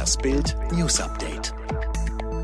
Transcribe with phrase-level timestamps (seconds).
[0.00, 1.52] Das Bild News Update.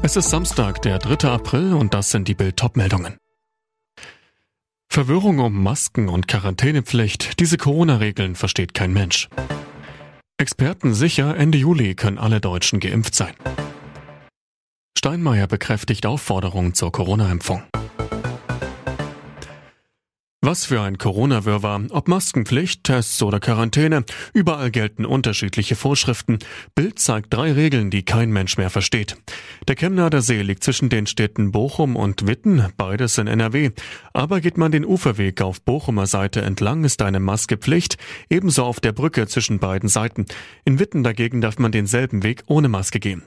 [0.02, 1.30] Es ist Samstag, der 3.
[1.30, 3.16] April und das sind die Bild meldungen
[4.90, 7.40] Verwirrung um Masken und Quarantänepflicht.
[7.40, 9.30] Diese Corona-Regeln versteht kein Mensch.
[10.36, 13.32] Experten sicher, Ende Juli können alle Deutschen geimpft sein.
[14.98, 17.62] Steinmeier bekräftigt Aufforderungen zur Corona-Impfung.
[20.46, 21.86] Was für ein Corona-Wirrwarr.
[21.90, 24.04] Ob Maskenpflicht, Tests oder Quarantäne.
[24.32, 26.38] Überall gelten unterschiedliche Vorschriften.
[26.76, 29.16] Bild zeigt drei Regeln, die kein Mensch mehr versteht.
[29.66, 33.72] Der Chemnader See liegt zwischen den Städten Bochum und Witten, beides in NRW.
[34.12, 37.96] Aber geht man den Uferweg auf Bochumer Seite entlang, ist eine Maske Pflicht,
[38.30, 40.26] ebenso auf der Brücke zwischen beiden Seiten.
[40.64, 43.24] In Witten dagegen darf man denselben Weg ohne Maske gehen.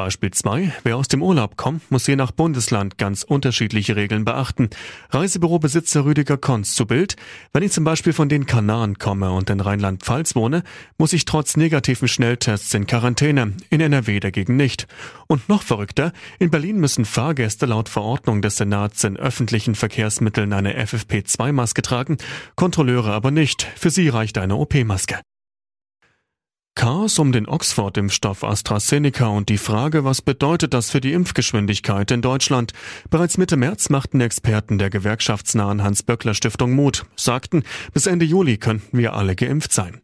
[0.00, 0.72] Beispiel 2.
[0.82, 4.70] Wer aus dem Urlaub kommt, muss je nach Bundesland ganz unterschiedliche Regeln beachten.
[5.10, 7.16] Reisebürobesitzer Rüdiger Konz zu Bild.
[7.52, 10.62] Wenn ich zum Beispiel von den Kanaren komme und in Rheinland-Pfalz wohne,
[10.96, 13.52] muss ich trotz negativen Schnelltests in Quarantäne.
[13.68, 14.86] In NRW dagegen nicht.
[15.26, 20.82] Und noch verrückter, in Berlin müssen Fahrgäste laut Verordnung des Senats in öffentlichen Verkehrsmitteln eine
[20.82, 22.16] FFP2-Maske tragen,
[22.56, 23.68] Kontrolleure aber nicht.
[23.76, 25.20] Für sie reicht eine OP-Maske.
[26.76, 32.22] Chaos um den Oxford-Impfstoff AstraZeneca und die Frage, was bedeutet das für die Impfgeschwindigkeit in
[32.22, 32.72] Deutschland?
[33.10, 39.14] Bereits Mitte März machten Experten der gewerkschaftsnahen Hans-Böckler-Stiftung Mut, sagten, bis Ende Juli könnten wir
[39.14, 40.00] alle geimpft sein.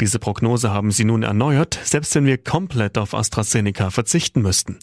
[0.00, 4.78] Diese Prognose haben sie nun erneuert, selbst wenn wir komplett auf AstraZeneca verzichten müssten.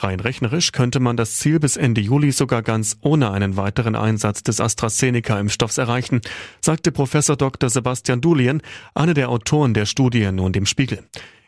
[0.00, 4.44] Rein rechnerisch könnte man das Ziel bis Ende Juli sogar ganz ohne einen weiteren Einsatz
[4.44, 6.20] des AstraZeneca-Impfstoffs erreichen,
[6.60, 7.68] sagte Professor Dr.
[7.68, 8.62] Sebastian Dulien,
[8.94, 11.04] einer der Autoren der Studie nun dem Spiegel.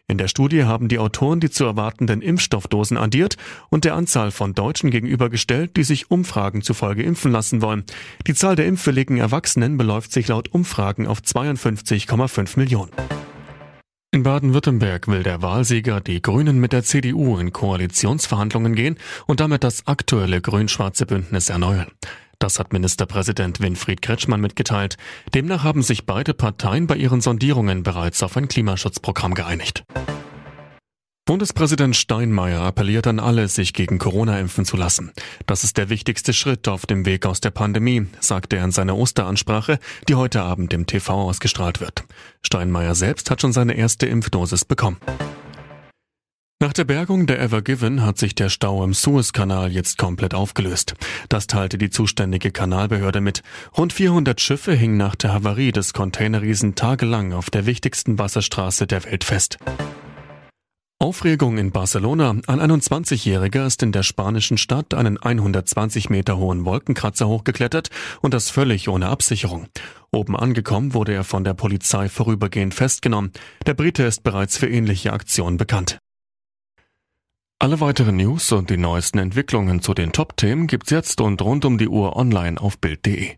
[0.08, 3.36] In der Studie haben die Autoren die zu erwartenden Impfstoffdosen addiert
[3.68, 7.84] und der Anzahl von Deutschen gegenübergestellt, die sich Umfragen zufolge impfen lassen wollen.
[8.26, 12.90] Die Zahl der impfwilligen Erwachsenen beläuft sich laut Umfragen auf 52,5 Millionen.
[14.12, 19.62] In Baden-Württemberg will der Wahlsieger die Grünen mit der CDU in Koalitionsverhandlungen gehen und damit
[19.62, 21.92] das aktuelle grün-schwarze Bündnis erneuern.
[22.40, 24.96] Das hat Ministerpräsident Winfried Kretschmann mitgeteilt.
[25.32, 29.84] Demnach haben sich beide Parteien bei ihren Sondierungen bereits auf ein Klimaschutzprogramm geeinigt.
[31.30, 35.12] Bundespräsident Steinmeier appelliert an alle, sich gegen Corona impfen zu lassen.
[35.46, 38.96] Das ist der wichtigste Schritt auf dem Weg aus der Pandemie, sagte er in seiner
[38.96, 42.02] Osteransprache, die heute Abend im TV ausgestrahlt wird.
[42.42, 44.96] Steinmeier selbst hat schon seine erste Impfdosis bekommen.
[46.60, 50.94] Nach der Bergung der Ever Given hat sich der Stau im Suezkanal jetzt komplett aufgelöst.
[51.28, 53.44] Das teilte die zuständige Kanalbehörde mit.
[53.78, 59.04] Rund 400 Schiffe hingen nach der Havarie des Containerriesen tagelang auf der wichtigsten Wasserstraße der
[59.04, 59.58] Welt fest.
[61.02, 62.36] Aufregung in Barcelona.
[62.46, 67.88] Ein 21-Jähriger ist in der spanischen Stadt einen 120 Meter hohen Wolkenkratzer hochgeklettert
[68.20, 69.68] und das völlig ohne Absicherung.
[70.12, 73.32] Oben angekommen wurde er von der Polizei vorübergehend festgenommen.
[73.66, 75.98] Der Brite ist bereits für ähnliche Aktionen bekannt.
[77.58, 81.78] Alle weiteren News und die neuesten Entwicklungen zu den Top-Themen gibt's jetzt und rund um
[81.78, 83.36] die Uhr online auf Bild.de.